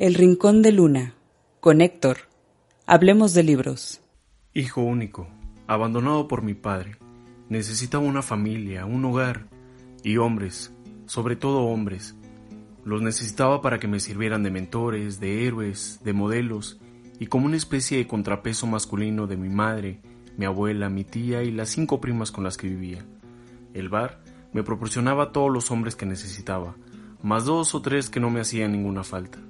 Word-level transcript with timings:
El 0.00 0.14
Rincón 0.14 0.62
de 0.62 0.72
Luna, 0.72 1.12
con 1.60 1.82
Héctor. 1.82 2.20
Hablemos 2.86 3.34
de 3.34 3.42
libros. 3.42 4.00
Hijo 4.54 4.80
único, 4.80 5.28
abandonado 5.66 6.26
por 6.26 6.40
mi 6.40 6.54
padre, 6.54 6.96
necesitaba 7.50 8.02
una 8.02 8.22
familia, 8.22 8.86
un 8.86 9.04
hogar 9.04 9.48
y 10.02 10.16
hombres, 10.16 10.72
sobre 11.04 11.36
todo 11.36 11.64
hombres. 11.64 12.16
Los 12.82 13.02
necesitaba 13.02 13.60
para 13.60 13.78
que 13.78 13.88
me 13.88 14.00
sirvieran 14.00 14.42
de 14.42 14.50
mentores, 14.50 15.20
de 15.20 15.46
héroes, 15.46 16.00
de 16.02 16.14
modelos 16.14 16.80
y 17.18 17.26
como 17.26 17.44
una 17.44 17.58
especie 17.58 17.98
de 17.98 18.06
contrapeso 18.06 18.66
masculino 18.66 19.26
de 19.26 19.36
mi 19.36 19.50
madre, 19.50 20.00
mi 20.38 20.46
abuela, 20.46 20.88
mi 20.88 21.04
tía 21.04 21.42
y 21.42 21.50
las 21.50 21.68
cinco 21.68 22.00
primas 22.00 22.30
con 22.30 22.42
las 22.42 22.56
que 22.56 22.68
vivía. 22.68 23.04
El 23.74 23.90
bar 23.90 24.22
me 24.54 24.62
proporcionaba 24.62 25.30
todos 25.30 25.52
los 25.52 25.70
hombres 25.70 25.94
que 25.94 26.06
necesitaba, 26.06 26.74
más 27.22 27.44
dos 27.44 27.74
o 27.74 27.82
tres 27.82 28.08
que 28.08 28.18
no 28.18 28.30
me 28.30 28.40
hacían 28.40 28.72
ninguna 28.72 29.04
falta. 29.04 29.40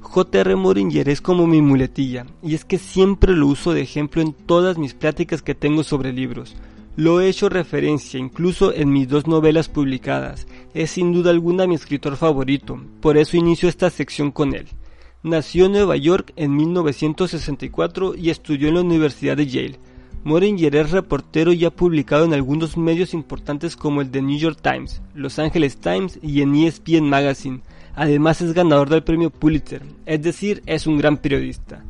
J.R. 0.00 0.54
Moringer 0.54 1.08
es 1.08 1.20
como 1.20 1.46
mi 1.46 1.60
muletilla, 1.60 2.26
y 2.42 2.54
es 2.54 2.64
que 2.64 2.78
siempre 2.78 3.34
lo 3.34 3.48
uso 3.48 3.72
de 3.72 3.82
ejemplo 3.82 4.22
en 4.22 4.32
todas 4.32 4.78
mis 4.78 4.94
pláticas 4.94 5.42
que 5.42 5.56
tengo 5.56 5.82
sobre 5.82 6.12
libros. 6.12 6.54
Lo 6.96 7.20
he 7.20 7.28
hecho 7.28 7.48
referencia 7.48 8.20
incluso 8.20 8.72
en 8.72 8.92
mis 8.92 9.08
dos 9.08 9.26
novelas 9.26 9.68
publicadas. 9.68 10.46
Es 10.74 10.92
sin 10.92 11.12
duda 11.12 11.30
alguna 11.30 11.66
mi 11.66 11.74
escritor 11.74 12.16
favorito, 12.16 12.80
por 13.00 13.16
eso 13.18 13.36
inicio 13.36 13.68
esta 13.68 13.90
sección 13.90 14.30
con 14.30 14.54
él. 14.54 14.68
Nació 15.24 15.66
en 15.66 15.72
Nueva 15.72 15.96
York 15.96 16.32
en 16.36 16.54
1964 16.54 18.14
y 18.14 18.30
estudió 18.30 18.68
en 18.68 18.74
la 18.74 18.82
Universidad 18.82 19.36
de 19.36 19.46
Yale. 19.48 19.78
Moringer 20.24 20.74
es 20.74 20.90
reportero 20.90 21.52
y 21.52 21.66
ha 21.66 21.70
publicado 21.70 22.24
en 22.24 22.32
algunos 22.32 22.78
medios 22.78 23.12
importantes 23.12 23.76
como 23.76 24.00
el 24.00 24.10
The 24.10 24.22
New 24.22 24.38
York 24.38 24.58
Times, 24.62 25.02
Los 25.14 25.38
Angeles 25.38 25.76
Times 25.76 26.18
y 26.22 26.40
en 26.40 26.54
ESPN 26.54 27.10
Magazine. 27.10 27.60
Además 27.94 28.40
es 28.40 28.54
ganador 28.54 28.88
del 28.88 29.04
premio 29.04 29.28
Pulitzer, 29.28 29.82
es 30.06 30.22
decir, 30.22 30.62
es 30.64 30.86
un 30.86 30.96
gran 30.96 31.18
periodista. 31.18 31.84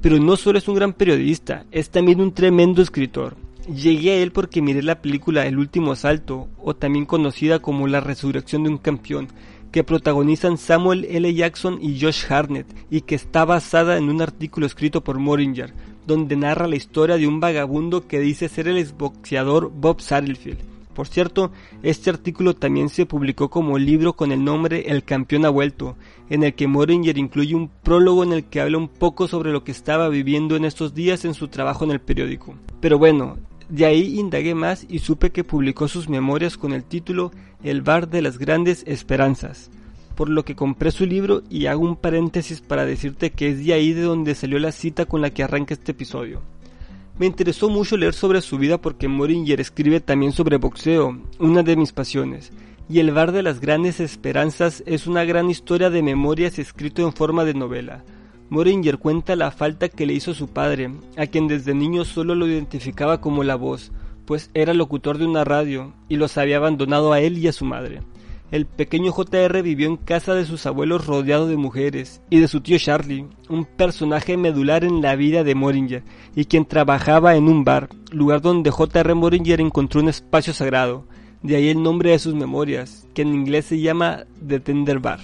Pero 0.00 0.20
no 0.20 0.36
solo 0.36 0.58
es 0.58 0.68
un 0.68 0.76
gran 0.76 0.92
periodista, 0.92 1.66
es 1.72 1.90
también 1.90 2.20
un 2.20 2.32
tremendo 2.32 2.80
escritor. 2.80 3.36
Llegué 3.66 4.12
a 4.12 4.16
él 4.22 4.30
porque 4.30 4.62
miré 4.62 4.84
la 4.84 5.02
película 5.02 5.46
El 5.46 5.58
último 5.58 5.90
asalto, 5.90 6.46
o 6.62 6.76
también 6.76 7.06
conocida 7.06 7.58
como 7.58 7.88
La 7.88 8.00
resurrección 8.00 8.62
de 8.62 8.70
un 8.70 8.78
campeón, 8.78 9.26
que 9.72 9.84
protagonizan 9.84 10.58
Samuel 10.58 11.06
L. 11.10 11.34
Jackson 11.34 11.78
y 11.82 12.00
Josh 12.00 12.24
Hartnett, 12.28 12.66
y 12.88 13.02
que 13.02 13.16
está 13.16 13.44
basada 13.44 13.98
en 13.98 14.08
un 14.08 14.22
artículo 14.22 14.64
escrito 14.64 15.02
por 15.02 15.18
Moringer, 15.18 15.74
donde 16.06 16.36
narra 16.36 16.66
la 16.66 16.76
historia 16.76 17.16
de 17.16 17.26
un 17.26 17.40
vagabundo 17.40 18.06
que 18.06 18.20
dice 18.20 18.48
ser 18.48 18.68
el 18.68 18.78
exboxeador 18.78 19.70
Bob 19.70 20.00
Satterfield 20.00 20.70
por 20.94 21.06
cierto, 21.06 21.52
este 21.82 22.10
artículo 22.10 22.54
también 22.54 22.88
se 22.88 23.06
publicó 23.06 23.48
como 23.48 23.78
libro 23.78 24.14
con 24.14 24.32
el 24.32 24.44
nombre 24.44 24.84
El 24.88 25.04
campeón 25.04 25.46
ha 25.46 25.48
vuelto, 25.48 25.96
en 26.28 26.42
el 26.42 26.54
que 26.54 26.66
Moringer 26.66 27.16
incluye 27.16 27.54
un 27.54 27.68
prólogo 27.68 28.24
en 28.24 28.32
el 28.32 28.44
que 28.44 28.60
habla 28.60 28.76
un 28.76 28.88
poco 28.88 29.28
sobre 29.28 29.52
lo 29.52 29.62
que 29.62 29.72
estaba 29.72 30.08
viviendo 30.08 30.56
en 30.56 30.64
estos 30.66 30.92
días 30.92 31.24
en 31.24 31.34
su 31.34 31.48
trabajo 31.48 31.84
en 31.84 31.92
el 31.92 32.00
periódico. 32.00 32.54
Pero 32.80 32.98
bueno, 32.98 33.38
de 33.68 33.86
ahí 33.86 34.18
indagué 34.18 34.54
más 34.54 34.84
y 34.88 34.98
supe 34.98 35.30
que 35.30 35.44
publicó 35.44 35.86
sus 35.86 36.08
memorias 36.08 36.58
con 36.58 36.72
el 36.72 36.84
título 36.84 37.30
El 37.62 37.82
bar 37.82 38.08
de 38.08 38.20
las 38.20 38.36
grandes 38.36 38.82
esperanzas, 38.86 39.70
por 40.20 40.28
lo 40.28 40.44
que 40.44 40.54
compré 40.54 40.90
su 40.90 41.06
libro 41.06 41.44
y 41.48 41.64
hago 41.64 41.82
un 41.82 41.96
paréntesis 41.96 42.60
para 42.60 42.84
decirte 42.84 43.30
que 43.30 43.48
es 43.48 43.64
de 43.64 43.72
ahí 43.72 43.94
de 43.94 44.02
donde 44.02 44.34
salió 44.34 44.58
la 44.58 44.70
cita 44.70 45.06
con 45.06 45.22
la 45.22 45.30
que 45.30 45.42
arranca 45.42 45.72
este 45.72 45.92
episodio. 45.92 46.42
Me 47.18 47.24
interesó 47.24 47.70
mucho 47.70 47.96
leer 47.96 48.12
sobre 48.12 48.42
su 48.42 48.58
vida 48.58 48.76
porque 48.76 49.08
Moringer 49.08 49.62
escribe 49.62 49.98
también 50.00 50.32
sobre 50.32 50.58
boxeo, 50.58 51.18
una 51.38 51.62
de 51.62 51.74
mis 51.74 51.94
pasiones, 51.94 52.52
y 52.86 52.98
El 52.98 53.12
bar 53.12 53.32
de 53.32 53.42
las 53.42 53.60
grandes 53.60 53.98
esperanzas 53.98 54.82
es 54.84 55.06
una 55.06 55.24
gran 55.24 55.48
historia 55.48 55.88
de 55.88 56.02
memorias 56.02 56.58
escrito 56.58 57.00
en 57.00 57.14
forma 57.14 57.46
de 57.46 57.54
novela. 57.54 58.04
Moringer 58.50 58.98
cuenta 58.98 59.36
la 59.36 59.50
falta 59.50 59.88
que 59.88 60.04
le 60.04 60.12
hizo 60.12 60.34
su 60.34 60.48
padre, 60.48 60.90
a 61.16 61.28
quien 61.28 61.48
desde 61.48 61.72
niño 61.72 62.04
solo 62.04 62.34
lo 62.34 62.46
identificaba 62.46 63.22
como 63.22 63.42
la 63.42 63.54
voz, 63.54 63.90
pues 64.26 64.50
era 64.52 64.74
locutor 64.74 65.16
de 65.16 65.24
una 65.24 65.44
radio 65.44 65.94
y 66.10 66.16
los 66.16 66.36
había 66.36 66.58
abandonado 66.58 67.14
a 67.14 67.20
él 67.20 67.38
y 67.38 67.48
a 67.48 67.54
su 67.54 67.64
madre. 67.64 68.02
El 68.50 68.66
pequeño 68.66 69.12
JR 69.12 69.62
vivió 69.62 69.86
en 69.86 69.96
casa 69.96 70.34
de 70.34 70.44
sus 70.44 70.66
abuelos 70.66 71.06
rodeado 71.06 71.46
de 71.46 71.56
mujeres 71.56 72.20
y 72.30 72.40
de 72.40 72.48
su 72.48 72.60
tío 72.60 72.78
Charlie, 72.78 73.26
un 73.48 73.64
personaje 73.64 74.36
medular 74.36 74.82
en 74.82 75.00
la 75.02 75.14
vida 75.14 75.44
de 75.44 75.54
Moringer 75.54 76.02
y 76.34 76.46
quien 76.46 76.64
trabajaba 76.64 77.36
en 77.36 77.46
un 77.46 77.64
bar, 77.64 77.90
lugar 78.10 78.40
donde 78.40 78.72
J.R. 78.72 79.14
Moringer 79.14 79.60
encontró 79.60 80.00
un 80.00 80.08
espacio 80.08 80.52
sagrado, 80.52 81.06
de 81.42 81.54
ahí 81.54 81.68
el 81.68 81.80
nombre 81.80 82.10
de 82.10 82.18
sus 82.18 82.34
memorias, 82.34 83.06
que 83.14 83.22
en 83.22 83.34
inglés 83.34 83.66
se 83.66 83.80
llama 83.80 84.24
The 84.44 84.58
Tender 84.58 84.98
Bar. 84.98 85.20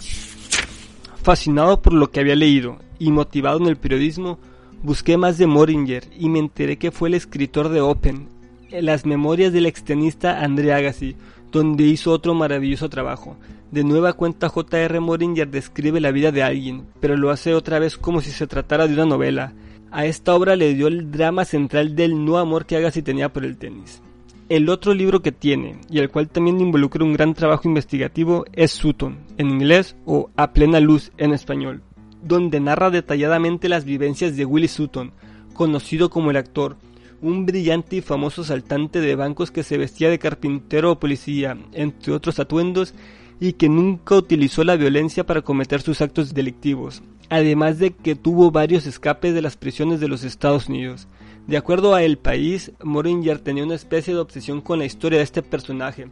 Fascinado 1.20 1.82
por 1.82 1.94
lo 1.94 2.12
que 2.12 2.20
había 2.20 2.36
leído 2.36 2.78
y 3.00 3.10
motivado 3.10 3.58
en 3.58 3.66
el 3.66 3.76
periodismo, 3.76 4.38
busqué 4.84 5.16
más 5.16 5.36
de 5.36 5.48
Moringer 5.48 6.04
y 6.16 6.28
me 6.28 6.38
enteré 6.38 6.76
que 6.76 6.92
fue 6.92 7.08
el 7.08 7.14
escritor 7.14 7.70
de 7.70 7.80
Open, 7.80 8.28
las 8.70 9.04
memorias 9.04 9.52
del 9.52 9.66
extenista 9.66 10.44
André 10.44 10.72
Agassi, 10.72 11.16
donde 11.52 11.84
hizo 11.84 12.12
otro 12.12 12.34
maravilloso 12.34 12.88
trabajo. 12.88 13.36
De 13.70 13.84
nueva 13.84 14.12
cuenta 14.12 14.48
J.R. 14.48 15.00
Moringer 15.00 15.50
describe 15.50 16.00
la 16.00 16.12
vida 16.12 16.32
de 16.32 16.42
alguien, 16.42 16.86
pero 17.00 17.16
lo 17.16 17.30
hace 17.30 17.54
otra 17.54 17.78
vez 17.78 17.96
como 17.96 18.20
si 18.20 18.30
se 18.30 18.46
tratara 18.46 18.86
de 18.86 18.94
una 18.94 19.06
novela. 19.06 19.52
A 19.90 20.06
esta 20.06 20.34
obra 20.34 20.56
le 20.56 20.74
dio 20.74 20.86
el 20.86 21.10
drama 21.10 21.44
central 21.44 21.96
del 21.96 22.24
no 22.24 22.38
amor 22.38 22.66
que 22.66 22.76
Agassi 22.76 23.02
tenía 23.02 23.32
por 23.32 23.44
el 23.44 23.56
tenis. 23.56 24.02
El 24.48 24.68
otro 24.68 24.94
libro 24.94 25.22
que 25.22 25.32
tiene, 25.32 25.80
y 25.90 25.98
el 25.98 26.08
cual 26.08 26.28
también 26.28 26.60
involucra 26.60 27.02
un 27.02 27.12
gran 27.12 27.34
trabajo 27.34 27.68
investigativo, 27.68 28.44
es 28.52 28.70
Sutton, 28.70 29.18
en 29.38 29.50
inglés, 29.50 29.96
o 30.04 30.30
A 30.36 30.52
plena 30.52 30.78
luz 30.78 31.10
en 31.18 31.32
español, 31.32 31.82
donde 32.22 32.60
narra 32.60 32.90
detalladamente 32.90 33.68
las 33.68 33.84
vivencias 33.84 34.36
de 34.36 34.44
Willie 34.44 34.68
Sutton, 34.68 35.10
conocido 35.52 36.10
como 36.10 36.30
el 36.30 36.36
actor, 36.36 36.76
un 37.22 37.46
brillante 37.46 37.96
y 37.96 38.00
famoso 38.00 38.44
saltante 38.44 39.00
de 39.00 39.14
bancos 39.14 39.50
que 39.50 39.62
se 39.62 39.78
vestía 39.78 40.10
de 40.10 40.18
carpintero 40.18 40.92
o 40.92 40.98
policía, 40.98 41.56
entre 41.72 42.12
otros 42.12 42.38
atuendos, 42.38 42.94
y 43.40 43.54
que 43.54 43.68
nunca 43.68 44.14
utilizó 44.14 44.64
la 44.64 44.76
violencia 44.76 45.24
para 45.24 45.42
cometer 45.42 45.82
sus 45.82 46.00
actos 46.00 46.34
delictivos, 46.34 47.02
además 47.28 47.78
de 47.78 47.90
que 47.90 48.14
tuvo 48.14 48.50
varios 48.50 48.86
escapes 48.86 49.34
de 49.34 49.42
las 49.42 49.56
prisiones 49.56 50.00
de 50.00 50.08
los 50.08 50.24
Estados 50.24 50.68
Unidos. 50.68 51.08
De 51.46 51.56
acuerdo 51.56 51.94
a 51.94 52.02
El 52.02 52.18
País, 52.18 52.72
Moringer 52.82 53.38
tenía 53.38 53.64
una 53.64 53.74
especie 53.74 54.14
de 54.14 54.20
obsesión 54.20 54.60
con 54.60 54.78
la 54.78 54.84
historia 54.84 55.18
de 55.18 55.24
este 55.24 55.42
personaje, 55.42 56.08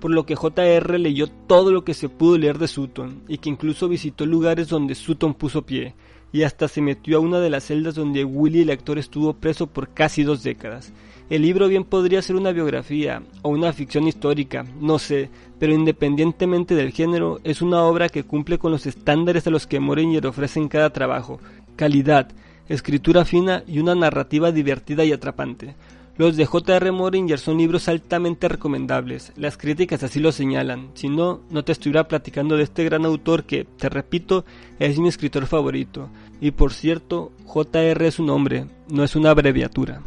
por 0.00 0.10
lo 0.10 0.24
que 0.24 0.36
JR 0.36 0.98
leyó 0.98 1.26
todo 1.26 1.72
lo 1.72 1.84
que 1.84 1.94
se 1.94 2.08
pudo 2.08 2.38
leer 2.38 2.58
de 2.58 2.68
Sutton, 2.68 3.22
y 3.28 3.38
que 3.38 3.50
incluso 3.50 3.88
visitó 3.88 4.24
lugares 4.24 4.68
donde 4.68 4.94
Sutton 4.94 5.34
puso 5.34 5.62
pie, 5.62 5.94
y 6.32 6.42
hasta 6.42 6.68
se 6.68 6.80
metió 6.80 7.18
a 7.18 7.20
una 7.20 7.40
de 7.40 7.50
las 7.50 7.64
celdas 7.64 7.94
donde 7.94 8.24
Willy 8.24 8.62
el 8.62 8.70
actor 8.70 8.98
estuvo 8.98 9.34
preso 9.34 9.66
por 9.66 9.88
casi 9.88 10.22
dos 10.22 10.42
décadas. 10.42 10.92
El 11.30 11.42
libro 11.42 11.68
bien 11.68 11.84
podría 11.84 12.22
ser 12.22 12.36
una 12.36 12.52
biografía 12.52 13.22
o 13.42 13.50
una 13.50 13.72
ficción 13.72 14.08
histórica, 14.08 14.64
no 14.80 14.98
sé, 14.98 15.28
pero 15.58 15.74
independientemente 15.74 16.74
del 16.74 16.92
género, 16.92 17.38
es 17.44 17.60
una 17.60 17.82
obra 17.82 18.08
que 18.08 18.24
cumple 18.24 18.58
con 18.58 18.72
los 18.72 18.86
estándares 18.86 19.46
a 19.46 19.50
los 19.50 19.66
que 19.66 19.80
Moringer 19.80 20.26
ofrece 20.26 20.58
en 20.58 20.68
cada 20.68 20.90
trabajo, 20.90 21.38
calidad, 21.76 22.28
escritura 22.68 23.24
fina 23.24 23.62
y 23.66 23.78
una 23.78 23.94
narrativa 23.94 24.52
divertida 24.52 25.04
y 25.04 25.12
atrapante. 25.12 25.74
Los 26.18 26.36
de 26.36 26.46
J.R. 26.46 26.90
Moringer 26.90 27.38
son 27.38 27.58
libros 27.58 27.86
altamente 27.86 28.48
recomendables, 28.48 29.32
las 29.36 29.56
críticas 29.56 30.02
así 30.02 30.18
lo 30.18 30.32
señalan, 30.32 30.90
si 30.94 31.08
no, 31.08 31.42
no 31.48 31.62
te 31.62 31.70
estuviera 31.70 32.08
platicando 32.08 32.56
de 32.56 32.64
este 32.64 32.82
gran 32.82 33.06
autor 33.06 33.44
que, 33.44 33.64
te 33.64 33.88
repito, 33.88 34.44
es 34.80 34.98
mi 34.98 35.08
escritor 35.08 35.46
favorito. 35.46 36.10
Y 36.40 36.50
por 36.50 36.72
cierto, 36.72 37.30
J.R. 37.44 38.04
es 38.04 38.18
un 38.18 38.26
nombre, 38.26 38.66
no 38.88 39.04
es 39.04 39.14
una 39.14 39.30
abreviatura. 39.30 40.02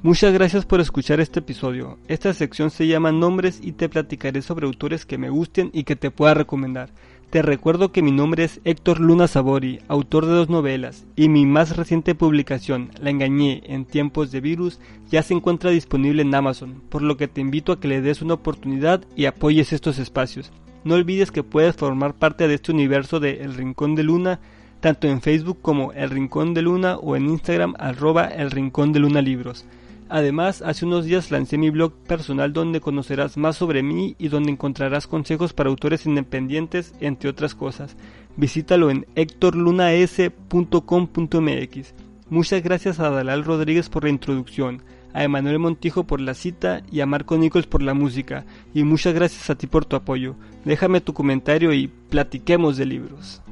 Muchas 0.00 0.32
gracias 0.32 0.64
por 0.64 0.80
escuchar 0.80 1.18
este 1.18 1.40
episodio. 1.40 1.98
Esta 2.06 2.32
sección 2.32 2.70
se 2.70 2.86
llama 2.86 3.10
Nombres 3.10 3.58
y 3.60 3.72
te 3.72 3.88
platicaré 3.88 4.42
sobre 4.42 4.66
autores 4.66 5.04
que 5.04 5.18
me 5.18 5.28
gusten 5.28 5.70
y 5.72 5.82
que 5.82 5.96
te 5.96 6.12
pueda 6.12 6.34
recomendar. 6.34 6.90
Te 7.30 7.42
recuerdo 7.42 7.92
que 7.92 8.00
mi 8.00 8.10
nombre 8.10 8.44
es 8.44 8.58
Héctor 8.64 9.00
Luna 9.00 9.28
Sabori, 9.28 9.80
autor 9.86 10.24
de 10.24 10.32
dos 10.32 10.48
novelas, 10.48 11.04
y 11.14 11.28
mi 11.28 11.44
más 11.44 11.76
reciente 11.76 12.14
publicación, 12.14 12.90
La 13.02 13.10
engañé 13.10 13.62
en 13.66 13.84
tiempos 13.84 14.30
de 14.30 14.40
virus, 14.40 14.80
ya 15.10 15.22
se 15.22 15.34
encuentra 15.34 15.70
disponible 15.70 16.22
en 16.22 16.34
Amazon, 16.34 16.80
por 16.88 17.02
lo 17.02 17.18
que 17.18 17.28
te 17.28 17.42
invito 17.42 17.72
a 17.72 17.80
que 17.80 17.86
le 17.86 18.00
des 18.00 18.22
una 18.22 18.32
oportunidad 18.32 19.04
y 19.14 19.26
apoyes 19.26 19.74
estos 19.74 19.98
espacios. 19.98 20.50
No 20.84 20.94
olvides 20.94 21.30
que 21.30 21.42
puedes 21.42 21.76
formar 21.76 22.14
parte 22.14 22.48
de 22.48 22.54
este 22.54 22.72
universo 22.72 23.20
de 23.20 23.42
El 23.42 23.52
Rincón 23.52 23.94
de 23.94 24.04
Luna, 24.04 24.40
tanto 24.80 25.06
en 25.06 25.20
Facebook 25.20 25.58
como 25.60 25.92
El 25.92 26.08
Rincón 26.08 26.54
de 26.54 26.62
Luna 26.62 26.96
o 26.96 27.14
en 27.14 27.28
Instagram 27.28 27.74
arroba 27.78 28.24
El 28.24 28.50
Rincón 28.50 28.94
de 28.94 29.00
Luna 29.00 29.20
Libros. 29.20 29.66
Además, 30.10 30.62
hace 30.62 30.86
unos 30.86 31.04
días 31.04 31.30
lancé 31.30 31.58
mi 31.58 31.68
blog 31.70 31.92
personal 31.92 32.54
donde 32.54 32.80
conocerás 32.80 33.36
más 33.36 33.56
sobre 33.56 33.82
mí 33.82 34.16
y 34.18 34.28
donde 34.28 34.50
encontrarás 34.50 35.06
consejos 35.06 35.52
para 35.52 35.68
autores 35.68 36.06
independientes, 36.06 36.94
entre 37.00 37.28
otras 37.28 37.54
cosas. 37.54 37.94
Visítalo 38.36 38.90
en 38.90 39.06
hectorlunas.com.mx. 39.16 41.94
Muchas 42.30 42.62
gracias 42.62 43.00
a 43.00 43.10
Dalal 43.10 43.44
Rodríguez 43.44 43.88
por 43.88 44.04
la 44.04 44.10
introducción, 44.10 44.82
a 45.12 45.24
Emanuel 45.24 45.58
Montijo 45.58 46.04
por 46.04 46.20
la 46.20 46.34
cita 46.34 46.82
y 46.90 47.00
a 47.00 47.06
Marco 47.06 47.36
Nichols 47.36 47.66
por 47.66 47.82
la 47.82 47.94
música. 47.94 48.44
Y 48.72 48.84
muchas 48.84 49.14
gracias 49.14 49.50
a 49.50 49.56
ti 49.56 49.66
por 49.66 49.84
tu 49.84 49.96
apoyo. 49.96 50.36
Déjame 50.64 51.00
tu 51.00 51.12
comentario 51.12 51.74
y 51.74 51.88
platiquemos 51.88 52.76
de 52.76 52.86
libros. 52.86 53.42